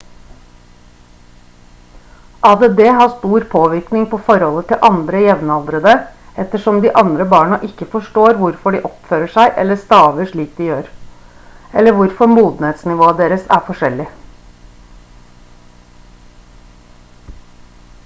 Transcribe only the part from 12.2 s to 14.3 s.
modenhetsnivået deres er forskjellig